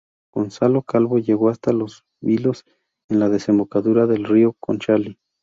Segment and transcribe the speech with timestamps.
[0.33, 2.65] Gonzalo Calvo llegó hasta Los Vilos
[3.07, 5.19] en la desembocadura del río Conchalí.